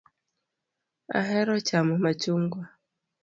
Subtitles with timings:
[1.19, 2.63] Ahero chamo machungwa.